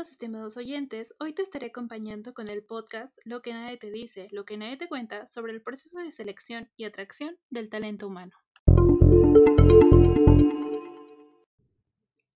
Estimados 0.00 0.58
oyentes. 0.58 1.14
Hoy 1.20 1.32
te 1.32 1.40
estaré 1.40 1.68
acompañando 1.68 2.34
con 2.34 2.48
el 2.48 2.62
podcast 2.62 3.16
Lo 3.24 3.40
que 3.40 3.54
nadie 3.54 3.78
te 3.78 3.90
dice, 3.90 4.28
lo 4.30 4.44
que 4.44 4.58
nadie 4.58 4.76
te 4.76 4.88
cuenta 4.88 5.26
sobre 5.26 5.52
el 5.52 5.62
proceso 5.62 5.98
de 6.00 6.12
selección 6.12 6.70
y 6.76 6.84
atracción 6.84 7.38
del 7.48 7.70
talento 7.70 8.06
humano. 8.06 8.36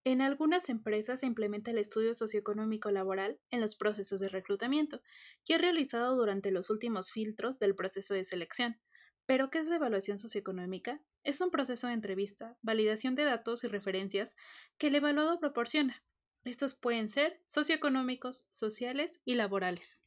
En 0.05 0.23
algunas 0.23 0.71
empresas 0.71 1.21
se 1.21 1.27
implementa 1.27 1.71
el 1.71 1.77
estudio 1.77 2.15
socioeconómico 2.15 2.91
laboral 2.91 3.39
en 3.51 3.61
los 3.61 3.77
procesos 3.77 4.21
de 4.21 4.31
reclutamiento, 4.31 5.03
que 5.45 5.57
es 5.57 5.61
realizado 5.61 6.17
durante 6.17 6.51
los 6.51 6.71
últimos 6.71 7.11
filtros 7.11 7.59
del 7.59 7.75
proceso 7.75 8.15
de 8.15 8.25
selección. 8.25 8.81
¿Pero 9.27 9.51
qué 9.51 9.59
es 9.59 9.67
la 9.67 9.77
evaluación 9.77 10.19
socioeconómica? 10.19 10.99
Es 11.25 11.43
un 11.43 11.51
proceso 11.51 11.89
de 11.89 11.93
entrevista, 11.93 12.57
validación 12.63 13.15
de 13.15 13.25
datos 13.25 13.65
y 13.65 13.69
referencias 13.69 14.35
que 14.79 14.87
el 14.87 14.95
evaluado 14.95 15.39
proporciona 15.39 16.03
estos 16.45 16.75
pueden 16.75 17.09
ser 17.09 17.41
socioeconómicos, 17.47 18.45
sociales 18.51 19.21
y 19.25 19.35
laborales. 19.35 20.03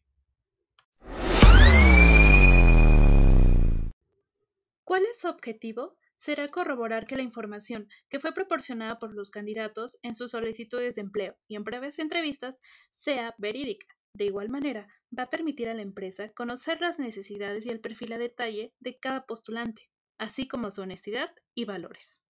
¿Cuál 4.84 5.06
es 5.06 5.22
su 5.22 5.28
objetivo? 5.28 5.98
Será 6.16 6.48
corroborar 6.48 7.06
que 7.06 7.16
la 7.16 7.22
información 7.22 7.88
que 8.10 8.20
fue 8.20 8.34
proporcionada 8.34 9.00
por 9.00 9.14
los 9.14 9.32
candidatos 9.32 9.98
en 10.04 10.16
sus 10.16 10.32
solicitudes 10.32 10.96
de 10.96 11.02
empleo 11.02 11.36
y 11.48 11.56
en 11.56 11.64
breves 11.64 12.00
entrevistas 12.00 12.62
sea 12.92 13.34
verídica. 13.38 13.88
De 14.14 14.26
igual 14.26 14.50
manera, 14.50 14.88
va 15.18 15.24
a 15.24 15.30
permitir 15.30 15.70
a 15.70 15.74
la 15.74 15.82
empresa 15.82 16.32
conocer 16.34 16.82
las 16.82 17.00
necesidades 17.00 17.66
y 17.66 17.70
el 17.70 17.80
perfil 17.80 18.14
a 18.14 18.18
detalle 18.20 18.74
de 18.80 19.00
cada 19.00 19.26
postulante, 19.26 19.90
así 20.20 20.48
como 20.48 20.70
su 20.70 20.82
honestidad 20.82 21.32
y 21.56 21.66
valores. 21.66 22.23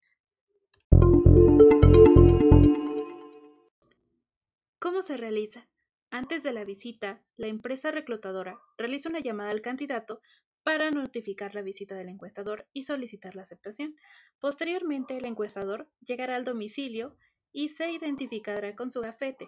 ¿Cómo 4.84 5.02
se 5.02 5.16
realiza? 5.16 5.70
Antes 6.12 6.44
de 6.44 6.52
la 6.52 6.66
visita, 6.66 7.24
la 7.38 7.48
empresa 7.48 7.90
reclutadora 7.92 8.60
realiza 8.78 9.08
una 9.08 9.22
llamada 9.22 9.50
al 9.52 9.62
candidato 9.62 10.20
para 10.62 10.92
notificar 10.92 11.56
la 11.56 11.62
visita 11.62 11.96
del 11.96 12.10
encuestador 12.10 12.68
y 12.74 12.84
solicitar 12.84 13.34
la 13.34 13.44
aceptación. 13.44 13.96
Posteriormente, 14.40 15.16
el 15.16 15.24
encuestador 15.24 15.90
llegará 16.02 16.36
al 16.36 16.44
domicilio 16.44 17.16
y 17.54 17.70
se 17.70 17.94
identificará 17.94 18.76
con 18.76 18.92
su 18.92 19.00
gafete, 19.00 19.48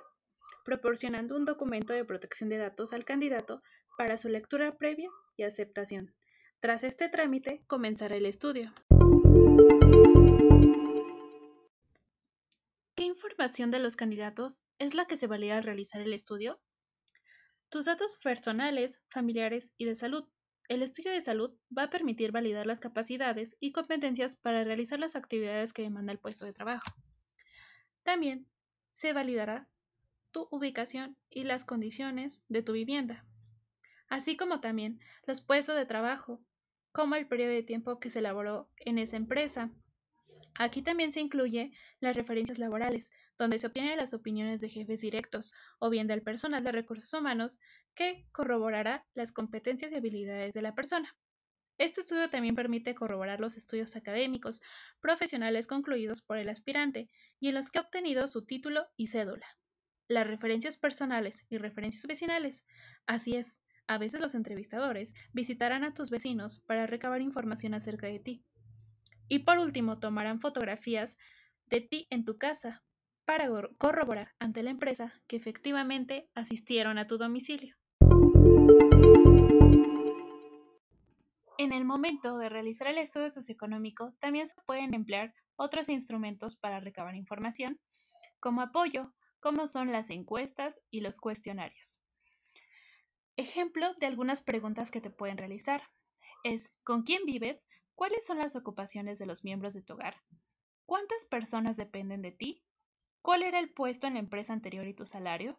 proporcionando 0.64 1.36
un 1.36 1.44
documento 1.44 1.92
de 1.92 2.06
protección 2.06 2.48
de 2.48 2.56
datos 2.56 2.94
al 2.94 3.04
candidato 3.04 3.62
para 3.98 4.18
su 4.18 4.30
lectura 4.30 4.78
previa 4.78 5.10
y 5.36 5.44
aceptación. 5.44 6.16
Tras 6.62 6.86
este 6.86 7.10
trámite, 7.10 7.62
comenzará 7.68 8.16
el 8.16 8.26
estudio. 8.26 8.72
Información 13.04 13.70
de 13.72 13.80
los 13.80 13.96
candidatos 13.96 14.64
es 14.80 14.94
la 14.94 15.06
que 15.06 15.18
se 15.18 15.28
valida 15.28 15.58
al 15.58 15.64
realizar 15.64 16.02
el 16.02 16.14
estudio? 16.14 16.62
Tus 17.70 17.86
datos 17.86 18.18
personales, 18.24 19.04
familiares 19.10 19.74
y 19.78 19.86
de 19.86 19.96
salud. 19.96 20.28
El 20.70 20.82
estudio 20.82 21.12
de 21.12 21.22
salud 21.22 21.52
va 21.78 21.84
a 21.84 21.90
permitir 21.90 22.32
validar 22.32 22.66
las 22.66 22.80
capacidades 22.80 23.58
y 23.60 23.72
competencias 23.72 24.38
para 24.38 24.64
realizar 24.64 25.00
las 25.00 25.16
actividades 25.16 25.74
que 25.74 25.82
demanda 25.82 26.14
el 26.14 26.20
puesto 26.20 26.46
de 26.46 26.54
trabajo. 26.54 26.90
También 28.04 28.48
se 28.94 29.14
validará 29.14 29.68
tu 30.32 30.48
ubicación 30.52 31.18
y 31.30 31.44
las 31.44 31.66
condiciones 31.66 32.46
de 32.50 32.64
tu 32.64 32.74
vivienda, 32.74 33.26
así 34.10 34.38
como 34.38 34.62
también 34.62 35.00
los 35.26 35.42
puestos 35.42 35.76
de 35.76 35.86
trabajo, 35.86 36.42
como 36.92 37.16
el 37.16 37.28
periodo 37.28 37.52
de 37.52 37.64
tiempo 37.64 38.00
que 38.00 38.10
se 38.10 38.20
elaboró 38.20 38.70
en 38.78 38.98
esa 39.00 39.18
empresa, 39.18 39.72
Aquí 40.58 40.82
también 40.82 41.12
se 41.12 41.20
incluye 41.20 41.74
las 42.00 42.16
referencias 42.16 42.60
laborales, 42.60 43.12
donde 43.38 43.60
se 43.60 43.68
obtienen 43.68 43.98
las 43.98 44.14
opiniones 44.14 44.62
de 44.62 44.70
jefes 44.70 45.02
directos 45.02 45.54
o 45.80 45.90
bien 45.90 46.08
del 46.08 46.22
personal 46.22 46.64
de 46.64 46.72
recursos 46.72 47.14
humanos 47.14 47.60
que 47.94 48.26
corroborará 48.32 49.06
las 49.14 49.34
competencias 49.34 49.92
y 49.92 49.96
habilidades 49.96 50.54
de 50.54 50.62
la 50.62 50.74
persona. 50.74 51.16
Este 51.78 52.00
estudio 52.00 52.30
también 52.30 52.56
permite 52.56 52.96
corroborar 52.96 53.42
los 53.42 53.58
estudios 53.58 53.98
académicos 53.98 54.62
profesionales 55.02 55.68
concluidos 55.68 56.22
por 56.22 56.38
el 56.38 56.48
aspirante 56.48 57.10
y 57.42 57.50
en 57.50 57.56
los 57.56 57.70
que 57.70 57.80
ha 57.80 57.82
obtenido 57.82 58.26
su 58.28 58.46
título 58.46 58.88
y 58.96 59.08
cédula. 59.08 59.46
Las 60.08 60.26
referencias 60.26 60.78
personales 60.78 61.46
y 61.50 61.58
referencias 61.58 62.06
vecinales. 62.06 62.64
Así 63.08 63.36
es, 63.36 63.60
a 63.88 63.98
veces 63.98 64.22
los 64.22 64.36
entrevistadores 64.36 65.14
visitarán 65.34 65.84
a 65.84 65.94
tus 65.94 66.12
vecinos 66.12 66.62
para 66.66 66.88
recabar 66.88 67.22
información 67.22 67.74
acerca 67.74 68.08
de 68.08 68.20
ti. 68.20 68.46
Y 69.28 69.40
por 69.40 69.58
último, 69.60 70.00
tomarán 70.00 70.40
fotografías 70.40 71.18
de 71.66 71.82
ti 71.82 72.08
en 72.10 72.26
tu 72.26 72.38
casa 72.38 72.84
para 73.26 73.50
corroborar 73.78 74.36
ante 74.40 74.62
la 74.64 74.70
empresa 74.70 75.14
que 75.28 75.36
efectivamente 75.36 76.30
asistieron 76.36 76.98
a 76.98 77.08
tu 77.08 77.18
domicilio. 77.18 77.76
En 81.58 81.72
el 81.72 81.86
momento 81.86 82.38
de 82.38 82.50
realizar 82.50 82.88
el 82.88 82.98
estudio 82.98 83.30
socioeconómico, 83.30 84.14
también 84.20 84.48
se 84.48 84.56
pueden 84.66 84.94
emplear 84.94 85.34
otros 85.56 85.90
instrumentos 85.90 86.56
para 86.58 86.80
recabar 86.80 87.16
información, 87.16 87.80
como 88.40 88.62
apoyo, 88.62 89.14
como 89.40 89.68
son 89.68 89.92
las 89.92 90.10
encuestas 90.10 90.82
y 90.92 91.02
los 91.02 91.20
cuestionarios. 91.20 92.02
Ejemplo 93.38 93.94
de 93.96 94.06
algunas 94.06 94.42
preguntas 94.44 94.92
que 94.92 95.02
te 95.02 95.10
pueden 95.10 95.38
realizar 95.38 95.82
es 96.44 96.74
¿con 96.84 97.04
quién 97.04 97.26
vives? 97.26 97.68
¿Cuáles 97.96 98.26
son 98.26 98.40
las 98.40 98.58
ocupaciones 98.58 99.20
de 99.20 99.26
los 99.26 99.46
miembros 99.46 99.74
de 99.74 99.82
tu 99.82 99.94
hogar? 99.94 100.18
¿Cuántas 100.86 101.24
personas 101.24 101.78
dependen 101.78 102.22
de 102.22 102.34
ti? 102.34 102.62
¿Cuál 103.22 103.42
era 103.42 103.58
el 103.58 103.74
puesto 103.74 104.06
en 104.06 104.16
la 104.16 104.20
empresa 104.20 104.52
anterior 104.52 104.86
y 104.86 104.94
tu 104.94 105.06
salario? 105.06 105.58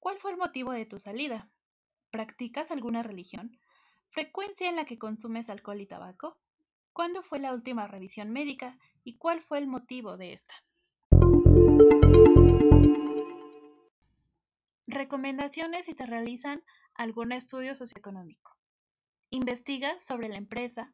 ¿Cuál 0.00 0.18
fue 0.18 0.32
el 0.32 0.36
motivo 0.36 0.72
de 0.72 0.84
tu 0.84 0.98
salida? 0.98 1.48
¿Practicas 2.10 2.72
alguna 2.72 3.04
religión? 3.04 3.56
¿Frecuencia 4.08 4.68
en 4.68 4.74
la 4.74 4.84
que 4.84 4.98
consumes 4.98 5.48
alcohol 5.48 5.80
y 5.80 5.86
tabaco? 5.86 6.40
¿Cuándo 6.92 7.22
fue 7.22 7.38
la 7.38 7.54
última 7.54 7.86
revisión 7.86 8.32
médica 8.32 8.76
y 9.04 9.16
cuál 9.16 9.40
fue 9.40 9.58
el 9.58 9.68
motivo 9.68 10.16
de 10.16 10.32
esta? 10.32 10.54
Recomendaciones 14.88 15.86
si 15.86 15.94
te 15.94 16.04
realizan 16.04 16.64
algún 16.94 17.30
estudio 17.30 17.76
socioeconómico. 17.76 18.56
Investiga 19.30 20.00
sobre 20.00 20.28
la 20.28 20.36
empresa 20.36 20.90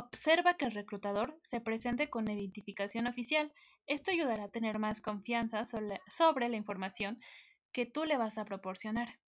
Observa 0.00 0.54
que 0.54 0.64
el 0.64 0.70
reclutador 0.70 1.36
se 1.42 1.60
presente 1.60 2.08
con 2.08 2.30
identificación 2.30 3.08
oficial. 3.08 3.52
Esto 3.88 4.12
ayudará 4.12 4.44
a 4.44 4.48
tener 4.48 4.78
más 4.78 5.00
confianza 5.00 5.64
sobre 5.64 6.48
la 6.48 6.56
información 6.56 7.20
que 7.72 7.84
tú 7.84 8.04
le 8.04 8.16
vas 8.16 8.38
a 8.38 8.44
proporcionar. 8.44 9.18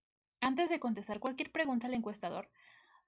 Antes 0.41 0.71
de 0.71 0.79
contestar 0.79 1.19
cualquier 1.19 1.51
pregunta 1.51 1.89
al 1.89 1.95
encuestador, 1.95 2.53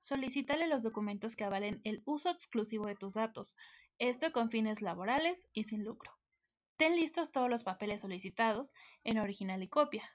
solicítale 0.00 0.66
los 0.66 0.82
documentos 0.82 1.36
que 1.36 1.44
avalen 1.44 1.80
el 1.84 2.02
uso 2.04 2.30
exclusivo 2.30 2.86
de 2.86 2.96
tus 2.96 3.14
datos, 3.14 3.54
esto 4.00 4.32
con 4.32 4.50
fines 4.50 4.82
laborales 4.82 5.48
y 5.52 5.62
sin 5.62 5.84
lucro. 5.84 6.10
Ten 6.76 6.96
listos 6.96 7.30
todos 7.30 7.48
los 7.48 7.62
papeles 7.62 8.00
solicitados 8.00 8.70
en 9.04 9.18
original 9.18 9.62
y 9.62 9.68
copia. 9.68 10.10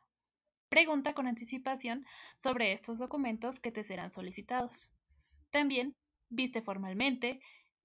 Pregunta 0.68 1.13
con 1.13 1.28
anticipación 1.28 2.06
sobre 2.36 2.74
estos 2.74 2.97
documentos 2.97 3.62
que 3.62 3.72
te 3.72 3.84
serán 3.84 4.12
solicitados. 4.12 4.91
También 5.50 5.96
Viste 6.30 6.62
formalmente, 6.62 7.40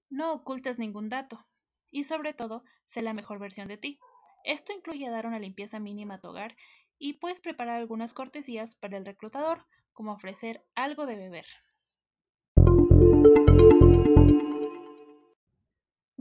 no 0.09 0.33
ocultes 0.33 0.77
ningún 0.77 1.09
dato 1.09 1.45
y 1.89 2.03
sobre 2.03 2.33
todo, 2.33 2.63
sé 2.85 3.01
la 3.01 3.13
mejor 3.13 3.39
versión 3.39 3.67
de 3.67 3.77
ti. 3.77 3.99
Esto 4.43 4.73
incluye 4.73 5.09
dar 5.09 5.25
una 5.25 5.39
limpieza 5.39 5.79
mínima 5.79 6.15
a 6.15 6.19
tu 6.19 6.29
hogar 6.29 6.57
y 6.97 7.13
puedes 7.13 7.39
preparar 7.39 7.77
algunas 7.77 8.13
cortesías 8.13 8.75
para 8.75 8.97
el 8.97 9.05
reclutador, 9.05 9.65
como 9.93 10.13
ofrecer 10.13 10.65
algo 10.75 11.05
de 11.05 11.15
beber. 11.15 11.45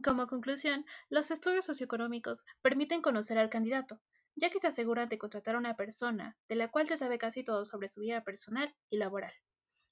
Como 0.02 0.26
conclusión, 0.26 0.84
los 1.08 1.30
estudios 1.30 1.64
socioeconómicos 1.64 2.44
permiten 2.60 3.02
conocer 3.02 3.38
al 3.38 3.50
candidato, 3.50 4.00
ya 4.34 4.50
que 4.50 4.60
se 4.60 4.66
aseguran 4.66 5.08
de 5.08 5.18
contratar 5.18 5.54
a 5.54 5.58
una 5.58 5.76
persona 5.76 6.36
de 6.48 6.56
la 6.56 6.68
cual 6.68 6.86
se 6.88 6.96
sabe 6.96 7.18
casi 7.18 7.44
todo 7.44 7.64
sobre 7.64 7.88
su 7.88 8.00
vida 8.00 8.24
personal 8.24 8.74
y 8.90 8.98
laboral, 8.98 9.32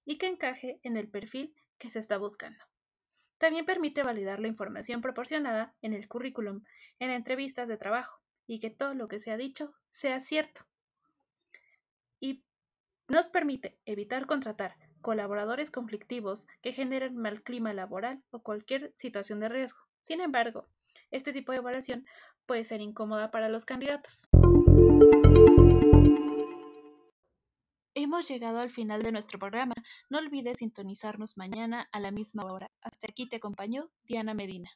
y 0.05 0.19
que 0.19 0.27
encaje 0.27 0.81
en 0.83 0.97
el 0.97 1.09
perfil 1.09 1.55
que 1.81 1.91
se 1.91 1.99
está 1.99 2.19
buscando. 2.19 2.65
También 3.39 3.65
permite 3.65 4.05
validar 4.05 4.39
la 4.39 4.49
información 4.49 5.01
proporcionada 5.01 5.75
en 5.83 5.95
el 5.95 6.07
currículum, 6.07 6.63
en 7.01 7.11
entrevistas 7.11 7.67
de 7.69 7.79
trabajo, 7.79 8.21
y 8.47 8.61
que 8.61 8.71
todo 8.71 8.95
lo 8.95 9.09
que 9.09 9.19
se 9.19 9.33
ha 9.33 9.37
dicho 9.37 9.73
sea 9.91 10.21
cierto. 10.21 10.61
Y 12.21 12.45
nos 13.09 13.29
permite 13.29 13.79
evitar 13.87 14.27
contratar 14.27 14.77
colaboradores 15.01 15.71
conflictivos 15.71 16.47
que 16.61 16.73
generen 16.73 17.17
mal 17.17 17.43
clima 17.43 17.73
laboral 17.73 18.23
o 18.31 18.43
cualquier 18.43 18.93
situación 18.95 19.41
de 19.41 19.49
riesgo. 19.49 19.81
Sin 20.03 20.21
embargo, 20.21 20.69
este 21.11 21.33
tipo 21.33 21.53
de 21.53 21.59
evaluación 21.59 22.07
puede 22.45 22.65
ser 22.65 22.83
incómoda 22.83 23.31
para 23.31 23.49
los 23.49 23.65
candidatos. 23.65 24.29
Hemos 28.03 28.27
llegado 28.29 28.61
al 28.61 28.71
final 28.71 29.03
de 29.03 29.13
nuestro 29.13 29.39
programa. 29.39 29.75
No 30.09 30.17
olvides 30.17 30.57
sintonizarnos 30.57 31.37
mañana 31.37 31.87
a 31.93 32.01
la 32.01 32.11
misma 32.11 32.51
hora. 32.51 32.71
Hasta 32.81 33.09
aquí 33.11 33.29
te 33.29 33.37
acompañó 33.37 33.91
Diana 34.05 34.33
Medina. 34.33 34.71